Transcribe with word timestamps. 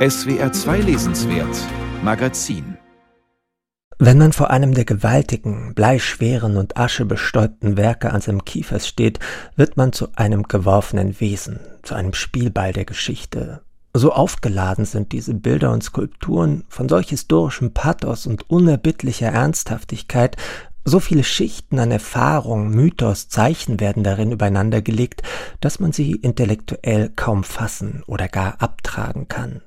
SWR 0.00 0.50
2 0.50 0.78
Lesenswert 0.78 1.54
Magazin 2.02 2.78
Wenn 3.98 4.16
man 4.16 4.32
vor 4.32 4.48
einem 4.48 4.72
der 4.72 4.86
gewaltigen, 4.86 5.74
bleischweren 5.74 6.56
und 6.56 6.78
aschebestäubten 6.78 7.76
Werke 7.76 8.10
an 8.10 8.22
seinem 8.22 8.46
Kiefers 8.46 8.88
steht, 8.88 9.18
wird 9.56 9.76
man 9.76 9.92
zu 9.92 10.08
einem 10.16 10.44
geworfenen 10.44 11.20
Wesen, 11.20 11.60
zu 11.82 11.94
einem 11.94 12.14
Spielball 12.14 12.72
der 12.72 12.86
Geschichte. 12.86 13.60
So 13.92 14.10
aufgeladen 14.10 14.86
sind 14.86 15.12
diese 15.12 15.34
Bilder 15.34 15.70
und 15.70 15.82
Skulpturen 15.82 16.64
von 16.70 16.88
solch 16.88 17.10
historischem 17.10 17.74
Pathos 17.74 18.26
und 18.26 18.48
unerbittlicher 18.48 19.28
Ernsthaftigkeit, 19.28 20.38
so 20.82 20.98
viele 20.98 21.24
Schichten 21.24 21.78
an 21.78 21.90
Erfahrung, 21.90 22.70
Mythos, 22.70 23.28
Zeichen 23.28 23.80
werden 23.80 24.02
darin 24.02 24.32
übereinandergelegt, 24.32 25.22
dass 25.60 25.78
man 25.78 25.92
sie 25.92 26.12
intellektuell 26.12 27.10
kaum 27.14 27.44
fassen 27.44 28.02
oder 28.06 28.28
gar 28.28 28.62
abtragen 28.62 29.28
kann. 29.28 29.60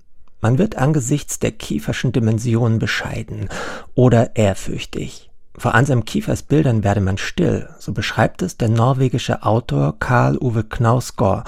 Man 0.44 0.58
wird 0.58 0.78
angesichts 0.78 1.40
der 1.40 1.54
kieferschen 1.54 2.12
Dimensionen 2.12 2.78
bescheiden 2.78 3.48
oder 3.96 4.36
ehrfürchtig. 4.36 5.32
Vor 5.58 5.74
Anselm 5.74 6.04
Kiefers 6.04 6.44
Bildern 6.44 6.84
werde 6.84 7.00
man 7.00 7.18
still, 7.18 7.70
so 7.80 7.94
beschreibt 7.94 8.42
es 8.42 8.58
der 8.58 8.68
norwegische 8.68 9.44
Autor 9.44 9.98
Karl 10.00 10.38
Uwe 10.38 10.66
Knausgård. 10.66 11.46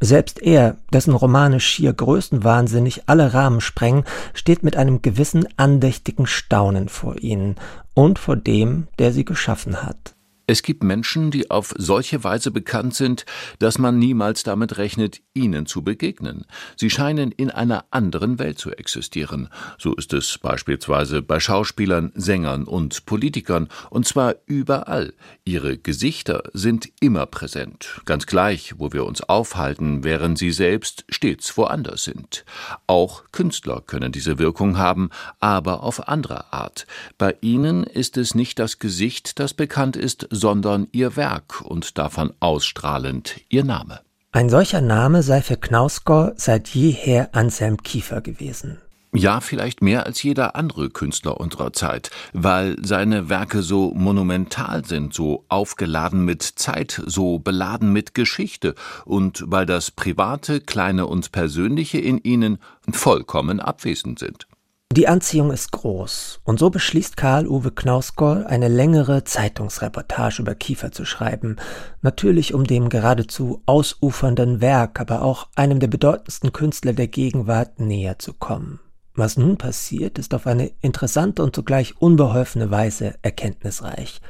Selbst 0.00 0.40
er, 0.40 0.78
dessen 0.90 1.12
Romane 1.12 1.60
schier 1.60 1.92
größenwahnsinnig 1.92 3.02
alle 3.10 3.34
Rahmen 3.34 3.60
sprengen, 3.60 4.04
steht 4.32 4.62
mit 4.62 4.74
einem 4.74 5.02
gewissen 5.02 5.46
andächtigen 5.58 6.26
Staunen 6.26 6.88
vor 6.88 7.18
ihnen 7.18 7.56
und 7.92 8.18
vor 8.18 8.36
dem, 8.36 8.88
der 8.98 9.12
sie 9.12 9.26
geschaffen 9.26 9.82
hat. 9.82 10.14
Es 10.50 10.64
gibt 10.64 10.82
Menschen, 10.82 11.30
die 11.30 11.48
auf 11.48 11.72
solche 11.78 12.24
Weise 12.24 12.50
bekannt 12.50 12.96
sind, 12.96 13.24
dass 13.60 13.78
man 13.78 14.00
niemals 14.00 14.42
damit 14.42 14.78
rechnet, 14.78 15.20
ihnen 15.32 15.64
zu 15.64 15.84
begegnen. 15.84 16.44
Sie 16.76 16.90
scheinen 16.90 17.30
in 17.30 17.52
einer 17.52 17.84
anderen 17.92 18.40
Welt 18.40 18.58
zu 18.58 18.72
existieren. 18.72 19.48
So 19.78 19.94
ist 19.94 20.12
es 20.12 20.38
beispielsweise 20.38 21.22
bei 21.22 21.38
Schauspielern, 21.38 22.10
Sängern 22.16 22.64
und 22.64 23.06
Politikern, 23.06 23.68
und 23.90 24.08
zwar 24.08 24.34
überall. 24.46 25.14
Ihre 25.44 25.78
Gesichter 25.78 26.42
sind 26.52 26.88
immer 27.00 27.26
präsent, 27.26 28.00
ganz 28.04 28.26
gleich, 28.26 28.74
wo 28.76 28.92
wir 28.92 29.04
uns 29.04 29.22
aufhalten, 29.22 30.02
während 30.02 30.36
sie 30.36 30.50
selbst 30.50 31.04
stets 31.10 31.56
woanders 31.56 32.02
sind. 32.02 32.44
Auch 32.88 33.22
Künstler 33.30 33.84
können 33.86 34.10
diese 34.10 34.40
Wirkung 34.40 34.78
haben, 34.78 35.10
aber 35.38 35.84
auf 35.84 36.08
andere 36.08 36.52
Art. 36.52 36.88
Bei 37.18 37.36
ihnen 37.40 37.84
ist 37.84 38.16
es 38.16 38.34
nicht 38.34 38.58
das 38.58 38.80
Gesicht, 38.80 39.38
das 39.38 39.54
bekannt 39.54 39.94
ist, 39.94 40.26
sondern 40.40 40.88
ihr 40.92 41.16
Werk 41.16 41.60
und 41.60 41.98
davon 41.98 42.32
ausstrahlend 42.40 43.40
ihr 43.48 43.64
Name. 43.64 44.00
Ein 44.32 44.48
solcher 44.48 44.80
Name 44.80 45.22
sei 45.22 45.42
für 45.42 45.56
Knausgård 45.56 46.40
seit 46.40 46.68
jeher 46.68 47.34
Anselm 47.34 47.82
Kiefer 47.82 48.20
gewesen. 48.20 48.78
Ja, 49.12 49.40
vielleicht 49.40 49.82
mehr 49.82 50.06
als 50.06 50.22
jeder 50.22 50.54
andere 50.54 50.88
Künstler 50.88 51.40
unserer 51.40 51.72
Zeit, 51.72 52.12
weil 52.32 52.76
seine 52.80 53.28
Werke 53.28 53.62
so 53.62 53.92
monumental 53.92 54.84
sind, 54.84 55.12
so 55.12 55.44
aufgeladen 55.48 56.24
mit 56.24 56.42
Zeit, 56.42 57.02
so 57.06 57.40
beladen 57.40 57.92
mit 57.92 58.14
Geschichte 58.14 58.76
und 59.04 59.42
weil 59.48 59.66
das 59.66 59.90
Private, 59.90 60.60
Kleine 60.60 61.06
und 61.06 61.32
Persönliche 61.32 61.98
in 61.98 62.18
ihnen 62.18 62.58
vollkommen 62.92 63.58
abwesend 63.58 64.20
sind. 64.20 64.46
Die 64.92 65.06
Anziehung 65.06 65.52
ist 65.52 65.70
groß, 65.70 66.40
und 66.42 66.58
so 66.58 66.68
beschließt 66.68 67.16
Karl 67.16 67.46
Uwe 67.46 67.70
Knausgård, 67.70 68.44
eine 68.46 68.66
längere 68.66 69.22
Zeitungsreportage 69.22 70.42
über 70.42 70.56
Kiefer 70.56 70.90
zu 70.90 71.04
schreiben, 71.04 71.58
natürlich 72.02 72.54
um 72.54 72.64
dem 72.64 72.88
geradezu 72.88 73.62
ausufernden 73.66 74.60
Werk, 74.60 74.98
aber 74.98 75.22
auch 75.22 75.46
einem 75.54 75.78
der 75.78 75.86
bedeutendsten 75.86 76.52
Künstler 76.52 76.92
der 76.92 77.06
Gegenwart 77.06 77.78
näher 77.78 78.18
zu 78.18 78.32
kommen. 78.32 78.80
Was 79.14 79.36
nun 79.36 79.58
passiert, 79.58 80.18
ist 80.18 80.34
auf 80.34 80.48
eine 80.48 80.72
interessante 80.80 81.44
und 81.44 81.54
zugleich 81.54 81.96
unbeholfene 82.00 82.72
Weise 82.72 83.14
erkenntnisreich. 83.22 84.20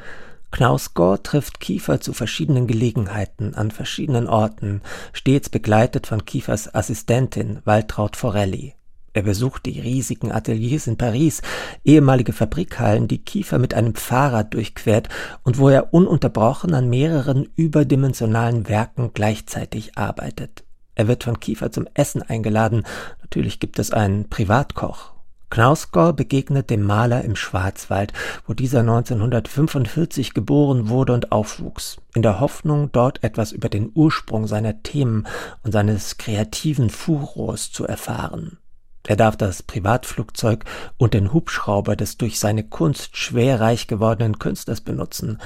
Knausgård 0.51 1.25
trifft 1.25 1.61
Kiefer 1.61 2.03
zu 2.03 2.13
verschiedenen 2.13 2.67
Gelegenheiten 2.67 3.55
an 3.55 3.71
verschiedenen 3.71 4.27
Orten, 4.27 4.83
stets 5.15 5.49
begleitet 5.49 6.07
von 6.07 6.27
Kiefers 6.27 6.75
Assistentin 6.75 7.61
Waltraud 7.65 8.15
Forelli. 8.15 8.75
Er 9.13 9.23
besucht 9.23 9.67
die 9.67 9.81
riesigen 9.81 10.31
Ateliers 10.31 10.87
in 10.87 10.97
Paris, 10.97 11.43
ehemalige 11.85 12.33
Fabrikhallen, 12.33 13.09
die 13.09 13.23
Kiefer 13.25 13.59
mit 13.59 13.75
einem 13.75 13.97
Fahrrad 13.97 14.55
durchquert 14.55 15.09
und 15.43 15.59
wo 15.59 15.69
er 15.69 15.93
ununterbrochen 15.93 16.75
an 16.75 16.89
mehreren 16.89 17.49
überdimensionalen 17.57 18.69
Werken 18.69 19.11
gleichzeitig 19.13 19.99
arbeitet. 19.99 20.63
Er 20.95 21.09
wird 21.09 21.25
von 21.25 21.41
Kiefer 21.41 21.73
zum 21.73 21.89
Essen 21.95 22.23
eingeladen. 22.23 22.85
Natürlich 23.21 23.59
gibt 23.59 23.79
es 23.79 23.91
einen 23.91 24.29
Privatkoch. 24.29 25.13
Knausgård 25.51 26.17
begegnet 26.17 26.71
dem 26.71 26.83
Maler 26.83 27.25
im 27.25 27.35
Schwarzwald, 27.35 28.13
wo 28.47 28.55
dieser 28.55 28.81
1945 28.81 30.33
geboren 30.33 30.89
wurde 30.89 31.13
und 31.13 31.33
aufwuchs, 31.33 31.97
in 32.15 32.23
der 32.23 32.39
Hoffnung, 32.39 32.93
dort 32.93 33.25
etwas 33.25 33.51
über 33.51 33.69
den 33.69 33.91
Ursprung 33.93 34.47
seiner 34.47 34.85
Themen 34.85 35.27
und 35.65 35.73
seines 35.73 36.19
kreativen 36.19 36.89
Furors 36.89 37.73
zu 37.73 37.85
erfahren. 37.85 38.60
Er 39.07 39.17
darf 39.17 39.37
das 39.37 39.63
Privatflugzeug 39.63 40.65
und 40.99 41.15
den 41.15 41.33
Hubschrauber 41.33 41.97
des 41.97 42.17
durch 42.17 42.39
seine 42.39 42.65
Kunst 42.65 43.17
schwerreich 43.17 43.87
gewordenen 43.87 44.39
Künstlers 44.39 44.81
benutzen. 44.81 45.39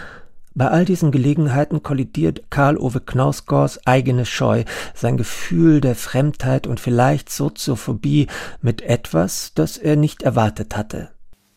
Bei 0.56 0.69
all 0.69 0.84
diesen 0.84 1.10
Gelegenheiten 1.10 1.82
kollidiert 1.82 2.50
Karl 2.50 2.76
Ove 2.76 3.00
Knausgårds 3.00 3.87
eigene 3.87 4.25
Scheu, 4.25 4.65
sein 4.94 5.16
Gefühl 5.16 5.81
der 5.81 5.97
Fremdheit 5.97 6.69
und 6.69 6.78
vielleicht 6.78 7.28
Soziophobie 7.28 8.28
mit 8.60 8.82
etwas, 8.82 9.53
das 9.54 9.78
er 9.78 9.97
nicht 9.97 10.22
erwartet 10.22 10.76
hatte. 10.76 11.10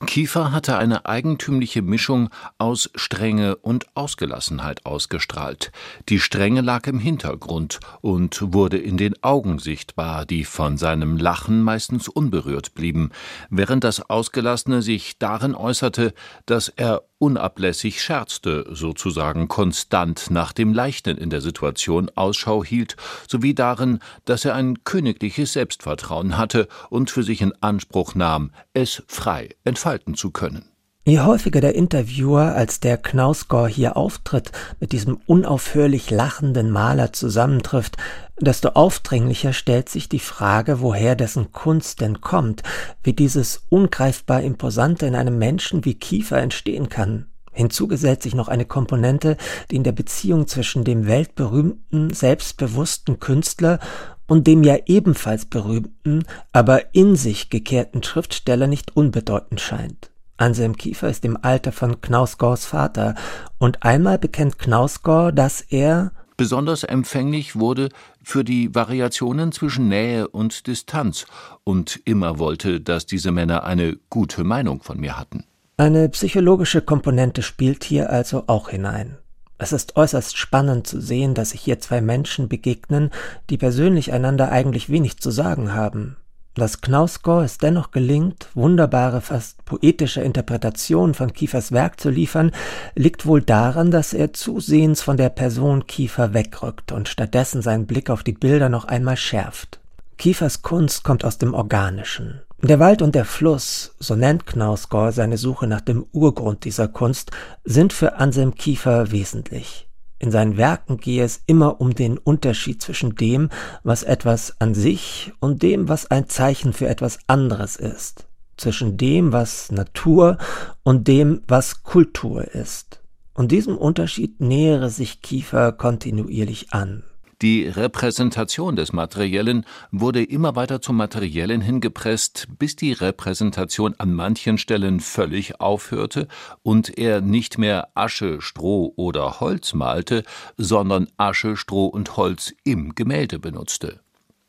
Kiefer 0.05 0.51
hatte 0.51 0.77
eine 0.77 1.07
eigentümliche 1.07 1.81
Mischung 1.81 2.29
aus 2.59 2.91
Strenge 2.93 3.55
und 3.55 3.87
Ausgelassenheit 3.95 4.85
ausgestrahlt. 4.85 5.71
Die 6.09 6.19
Strenge 6.19 6.61
lag 6.61 6.85
im 6.85 6.99
Hintergrund 6.99 7.79
und 8.01 8.53
wurde 8.53 8.77
in 8.77 8.97
den 8.97 9.21
Augen 9.23 9.57
sichtbar, 9.57 10.25
die 10.25 10.43
von 10.43 10.77
seinem 10.77 11.17
Lachen 11.17 11.63
meistens 11.63 12.07
unberührt 12.07 12.75
blieben, 12.75 13.09
während 13.49 13.83
das 13.83 14.07
Ausgelassene 14.07 14.83
sich 14.83 15.17
darin 15.17 15.55
äußerte, 15.55 16.13
dass 16.45 16.69
er 16.69 17.01
unablässig 17.19 18.01
scherzte, 18.01 18.65
sozusagen 18.71 19.47
konstant 19.47 20.29
nach 20.29 20.53
dem 20.53 20.73
Leichten 20.73 21.17
in 21.17 21.29
der 21.29 21.41
Situation 21.41 22.11
Ausschau 22.15 22.63
hielt, 22.63 22.95
sowie 23.27 23.55
darin, 23.55 23.99
dass 24.25 24.45
er 24.45 24.55
ein 24.55 24.83
königliches 24.83 25.53
Selbstvertrauen 25.53 26.37
hatte 26.37 26.67
und 26.89 27.09
für 27.09 27.23
sich 27.23 27.41
in 27.41 27.53
Anspruch 27.61 28.15
nahm, 28.15 28.51
es 28.73 29.03
frei 29.07 29.49
entfalten 29.63 30.15
zu 30.15 30.31
können. 30.31 30.76
Je 31.07 31.21
häufiger 31.21 31.61
der 31.61 31.73
Interviewer 31.73 32.53
als 32.53 32.81
der 32.81 32.97
Knausgård 32.97 33.71
hier 33.71 33.95
auftritt, 33.95 34.51
mit 34.81 34.91
diesem 34.91 35.17
unaufhörlich 35.25 36.11
lachenden 36.11 36.69
Maler 36.69 37.13
zusammentrifft, 37.13 37.95
desto 38.41 38.71
aufdringlicher 38.71 39.53
stellt 39.53 39.87
sich 39.87 40.09
die 40.09 40.19
Frage, 40.19 40.81
woher 40.81 41.15
dessen 41.15 41.53
Kunst 41.53 42.01
denn 42.01 42.19
kommt, 42.19 42.61
wie 43.03 43.13
dieses 43.13 43.61
ungreifbar 43.69 44.41
Imposante 44.41 45.05
in 45.05 45.15
einem 45.15 45.37
Menschen 45.37 45.85
wie 45.85 45.93
Kiefer 45.93 46.39
entstehen 46.39 46.89
kann. 46.89 47.27
Hinzu 47.53 47.87
gesellt 47.87 48.21
sich 48.21 48.35
noch 48.35 48.49
eine 48.49 48.65
Komponente, 48.65 49.37
die 49.71 49.77
in 49.77 49.85
der 49.85 49.93
Beziehung 49.93 50.45
zwischen 50.45 50.83
dem 50.83 51.07
weltberühmten, 51.07 52.13
selbstbewussten 52.13 53.21
Künstler 53.21 53.79
und 54.27 54.45
dem 54.45 54.61
ja 54.61 54.75
ebenfalls 54.87 55.45
berühmten, 55.45 56.25
aber 56.51 56.93
in 56.93 57.15
sich 57.15 57.49
gekehrten 57.49 58.03
Schriftsteller 58.03 58.67
nicht 58.67 58.97
unbedeutend 58.97 59.61
scheint. 59.61 60.11
Anselm 60.37 60.77
Kiefer 60.77 61.09
ist 61.09 61.25
im 61.25 61.37
Alter 61.41 61.71
von 61.71 62.01
Knausgårds 62.01 62.65
Vater, 62.65 63.15
und 63.57 63.83
einmal 63.83 64.17
bekennt 64.19 64.59
Knausgård, 64.59 65.37
dass 65.37 65.61
er 65.61 66.11
besonders 66.37 66.83
empfänglich 66.83 67.55
wurde 67.55 67.89
für 68.23 68.43
die 68.43 68.73
Variationen 68.73 69.51
zwischen 69.51 69.87
Nähe 69.87 70.27
und 70.27 70.67
Distanz 70.67 71.25
und 71.63 71.99
immer 72.05 72.39
wollte, 72.39 72.79
dass 72.79 73.05
diese 73.05 73.31
Männer 73.31 73.63
eine 73.63 73.97
gute 74.09 74.43
Meinung 74.43 74.83
von 74.83 74.99
mir 74.99 75.17
hatten. 75.17 75.43
Eine 75.77 76.09
psychologische 76.09 76.81
Komponente 76.81 77.41
spielt 77.41 77.83
hier 77.83 78.09
also 78.09 78.43
auch 78.47 78.69
hinein. 78.69 79.17
Es 79.59 79.73
ist 79.73 79.95
äußerst 79.95 80.37
spannend 80.37 80.85
zu 80.85 81.01
sehen, 81.01 81.33
dass 81.33 81.49
sich 81.49 81.61
hier 81.61 81.79
zwei 81.79 81.99
Menschen 82.01 82.47
begegnen, 82.47 83.09
die 83.49 83.57
persönlich 83.57 84.13
einander 84.13 84.51
eigentlich 84.51 84.89
wenig 84.89 85.17
zu 85.17 85.31
sagen 85.31 85.73
haben. 85.73 86.17
Dass 86.57 86.81
Knausgård 86.81 87.45
es 87.45 87.59
dennoch 87.59 87.91
gelingt, 87.91 88.47
wunderbare, 88.55 89.21
fast 89.21 89.63
poetische 89.65 90.21
Interpretationen 90.21 91.13
von 91.13 91.31
Kiefers 91.31 91.71
Werk 91.71 91.99
zu 91.99 92.09
liefern, 92.09 92.51
liegt 92.95 93.27
wohl 93.27 93.43
daran, 93.43 93.91
dass 93.91 94.11
er 94.11 94.33
zusehends 94.33 95.03
von 95.03 95.17
der 95.17 95.29
Person 95.29 95.85
Kiefer 95.85 96.33
wegrückt 96.33 96.91
und 96.91 97.09
stattdessen 97.09 97.61
seinen 97.61 97.85
Blick 97.85 98.09
auf 98.09 98.23
die 98.23 98.33
Bilder 98.33 98.69
noch 98.69 98.85
einmal 98.85 99.17
schärft. 99.17 99.79
Kiefers 100.17 100.63
Kunst 100.63 101.03
kommt 101.03 101.23
aus 101.23 101.37
dem 101.37 101.53
Organischen. 101.53 102.41
Der 102.63 102.79
Wald 102.79 103.03
und 103.03 103.13
der 103.13 103.25
Fluss, 103.25 103.93
so 103.99 104.15
nennt 104.15 104.47
Knausgård 104.47 105.13
seine 105.13 105.37
Suche 105.37 105.67
nach 105.67 105.81
dem 105.81 106.07
Urgrund 106.11 106.65
dieser 106.65 106.87
Kunst, 106.87 107.29
sind 107.65 107.93
für 107.93 108.15
Anselm 108.15 108.55
Kiefer 108.55 109.11
wesentlich. 109.11 109.86
In 110.19 110.31
seinen 110.31 110.57
Werken 110.57 110.97
gehe 110.97 111.23
es 111.23 111.41
immer 111.45 111.79
um 111.79 111.93
den 111.93 112.17
Unterschied 112.17 112.81
zwischen 112.81 113.15
dem, 113.15 113.49
was 113.83 114.03
etwas 114.03 114.59
an 114.59 114.73
sich 114.73 115.31
und 115.39 115.61
dem, 115.61 115.89
was 115.89 116.09
ein 116.09 116.27
Zeichen 116.27 116.73
für 116.73 116.87
etwas 116.87 117.19
anderes 117.27 117.75
ist, 117.75 118.27
zwischen 118.57 118.97
dem, 118.97 119.31
was 119.31 119.71
Natur 119.71 120.37
und 120.83 121.07
dem, 121.07 121.41
was 121.47 121.83
Kultur 121.83 122.43
ist. 122.43 123.01
Und 123.33 123.51
diesem 123.51 123.77
Unterschied 123.77 124.41
nähere 124.41 124.89
sich 124.89 125.21
Kiefer 125.21 125.71
kontinuierlich 125.71 126.73
an. 126.73 127.03
Die 127.43 127.67
Repräsentation 127.67 128.75
des 128.75 128.93
Materiellen 128.93 129.63
wurde 129.91 130.23
immer 130.23 130.55
weiter 130.55 130.81
zum 130.81 130.97
Materiellen 130.97 131.61
hingepresst, 131.61 132.47
bis 132.57 132.75
die 132.75 132.93
Repräsentation 132.93 133.93
an 133.99 134.11
manchen 134.11 134.57
Stellen 134.57 134.99
völlig 134.99 135.61
aufhörte 135.61 136.27
und 136.63 136.97
er 136.97 137.21
nicht 137.21 137.59
mehr 137.59 137.89
Asche, 137.93 138.41
Stroh 138.41 138.91
oder 138.95 139.39
Holz 139.39 139.75
malte, 139.75 140.23
sondern 140.57 141.09
Asche, 141.17 141.57
Stroh 141.57 141.85
und 141.85 142.17
Holz 142.17 142.55
im 142.63 142.95
Gemälde 142.95 143.37
benutzte. 143.37 143.99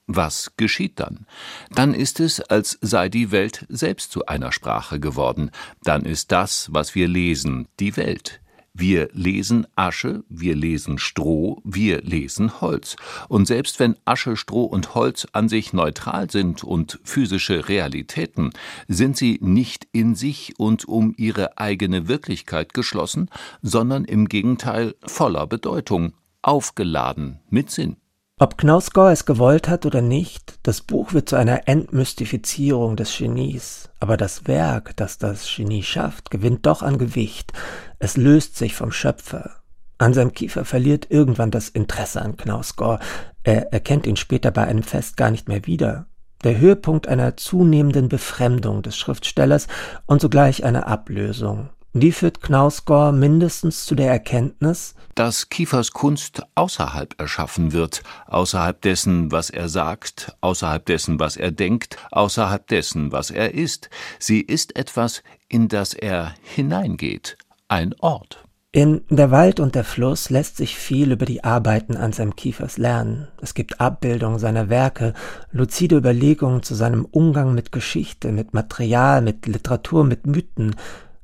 Was 0.07 0.53
geschieht 0.57 0.99
dann? 0.99 1.27
Dann 1.71 1.93
ist 1.93 2.21
es, 2.21 2.41
als 2.41 2.79
sei 2.81 3.11
die 3.11 3.31
Welt 3.31 3.67
selbst 3.69 4.13
zu 4.13 4.25
einer 4.25 4.51
Sprache 4.51 4.99
geworden. 4.99 5.51
Dann 5.83 6.07
ist 6.07 6.33
das, 6.33 6.69
was 6.73 6.95
wir 6.95 7.07
lesen, 7.07 7.69
die 7.81 7.99
Welt. 7.99 8.41
Wir 8.81 9.09
lesen 9.13 9.67
Asche, 9.75 10.23
wir 10.29 10.55
lesen 10.55 10.99
Stroh, 10.99 11.61
wir 11.65 12.01
lesen 12.03 12.61
Holz. 12.61 12.95
Und 13.29 13.47
selbst 13.47 13.81
wenn 13.81 13.97
Asche, 14.05 14.37
Stroh 14.37 14.67
und 14.67 14.95
Holz 14.95 15.27
an 15.33 15.49
sich 15.49 15.73
neutral 15.73 16.31
sind 16.31 16.63
und 16.63 17.01
physische 17.03 17.69
Realitäten, 17.69 18.51
sind 18.87 19.17
sie 19.17 19.41
nicht 19.43 19.89
in 19.91 20.15
sich 20.15 20.61
und 20.61 20.87
um 20.87 21.13
ihre 21.17 21.59
eigene 21.59 22.07
Wirklichkeit 22.07 22.73
geschlossen, 22.73 23.31
sondern 23.63 24.05
im 24.05 24.29
Gegenteil 24.29 24.95
voller 25.05 25.49
Bedeutung, 25.49 26.13
aufgeladen 26.43 27.41
mit 27.51 27.73
Sinn. 27.73 27.97
Ob 28.41 28.57
Knausgård 28.57 29.13
es 29.13 29.27
gewollt 29.27 29.69
hat 29.69 29.85
oder 29.85 30.01
nicht, 30.01 30.61
das 30.63 30.81
Buch 30.81 31.13
wird 31.13 31.29
zu 31.29 31.35
einer 31.35 31.67
Entmystifizierung 31.67 32.95
des 32.95 33.19
Genies. 33.19 33.89
Aber 33.99 34.17
das 34.17 34.47
Werk, 34.47 34.95
das 34.95 35.19
das 35.19 35.45
Genie 35.57 35.83
schafft, 35.83 36.31
gewinnt 36.31 36.65
doch 36.65 36.83
an 36.83 36.99
Gewicht. 36.99 37.53
Es 37.99 38.17
löst 38.17 38.57
sich 38.57 38.77
vom 38.77 38.93
Schöpfer. 38.93 39.57
Anselm 39.99 40.33
Kiefer 40.33 40.65
verliert 40.65 41.09
irgendwann 41.11 41.51
das 41.51 41.69
Interesse 41.69 42.23
an 42.23 42.37
Knausgård. 42.37 43.03
Er 43.43 43.73
erkennt 43.73 44.07
ihn 44.07 44.15
später 44.15 44.53
bei 44.53 44.65
einem 44.65 44.85
Fest 44.85 45.17
gar 45.17 45.33
nicht 45.33 45.49
mehr 45.49 45.67
wieder. 45.67 46.07
Der 46.45 46.59
Höhepunkt 46.59 47.09
einer 47.09 47.37
zunehmenden 47.37 48.09
Befremdung 48.09 48.83
des 48.83 48.97
Schriftstellers 48.97 49.67
und 50.07 50.21
sogleich 50.21 50.63
einer 50.63 50.87
Ablösung. 50.87 51.71
Die 52.01 52.13
führt 52.13 52.41
Knausgård 52.41 53.13
mindestens 53.13 53.85
zu 53.85 53.97
der 53.97 54.09
Erkenntnis, 54.09 54.95
dass 55.17 55.49
Kiefers 55.49 55.91
Kunst 55.91 56.43
außerhalb 56.55 57.21
erschaffen 57.21 57.73
wird, 57.73 58.05
außerhalb 58.29 58.81
dessen, 58.81 59.33
was 59.33 59.51
er 59.51 59.69
sagt, 59.69 60.37
außerhalb 60.41 60.87
dessen, 60.87 61.19
was 61.19 61.37
er 61.37 61.51
denkt, 61.51 61.97
außerhalb 62.13 62.65
dessen, 62.69 63.11
was 63.11 63.33
er 63.33 63.53
ist. 63.53 63.91
Sie 64.21 64.41
ist 64.41 64.77
etwas, 64.77 65.25
in 65.49 65.67
das 65.67 65.93
er 65.93 66.35
hineingeht, 66.43 67.37
ein 67.67 67.97
Ort. 67.99 68.45
In 68.71 69.01
Der 69.09 69.33
Wald 69.33 69.59
und 69.59 69.75
der 69.75 69.83
Fluss 69.83 70.31
lässt 70.31 70.59
sich 70.59 70.77
viel 70.77 71.11
über 71.11 71.25
die 71.25 71.43
Arbeiten 71.43 71.97
Anselm 71.97 72.37
Kiefers 72.37 72.79
lernen. 72.79 73.27
Es 73.43 73.55
gibt 73.55 73.81
Abbildungen 73.81 74.39
seiner 74.39 74.69
Werke, 74.69 75.15
luzide 75.51 75.97
Überlegungen 75.97 76.63
zu 76.63 76.77
seinem 76.77 77.07
Umgang 77.07 77.55
mit 77.55 77.73
Geschichte, 77.73 78.31
mit 78.31 78.55
Material, 78.55 79.21
mit 79.21 79.47
Literatur, 79.47 80.05
mit 80.05 80.27
Mythen, 80.27 80.77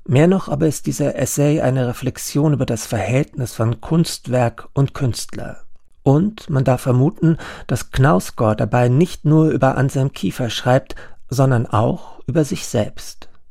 Mehr 0.06 0.26
noch 0.26 0.48
aber 0.48 0.66
ist 0.66 0.86
dieser 0.86 1.16
Essay 1.16 1.62
eine 1.62 1.88
Reflexion 1.88 2.52
über 2.52 2.66
das 2.66 2.86
Verhältnis 2.86 3.54
von 3.54 3.80
Kunstwerk 3.80 4.68
und 4.74 4.92
Künstler. 4.92 5.62
Und 6.02 6.50
man 6.50 6.64
darf 6.64 6.82
vermuten, 6.82 7.38
dass 7.66 7.90
Knausgård 7.90 8.60
dabei 8.60 8.90
nicht 8.90 9.24
nur 9.24 9.48
über 9.48 9.78
Anselm 9.78 10.12
Kiefer 10.12 10.50
schreibt, 10.50 10.94
sondern 11.30 11.66
auch 11.66 12.20
über 12.26 12.44
sich 12.44 12.66
selbst. 12.66 13.28